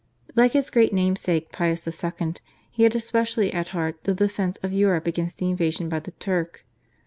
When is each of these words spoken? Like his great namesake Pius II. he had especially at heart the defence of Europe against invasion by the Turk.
Like 0.35 0.53
his 0.53 0.71
great 0.71 0.93
namesake 0.93 1.51
Pius 1.51 1.87
II. 1.87 2.33
he 2.71 2.81
had 2.81 2.95
especially 2.95 3.53
at 3.53 3.67
heart 3.67 4.03
the 4.03 4.15
defence 4.15 4.57
of 4.63 4.73
Europe 4.73 5.05
against 5.05 5.43
invasion 5.43 5.89
by 5.89 5.99
the 5.99 6.09
Turk. 6.09 6.65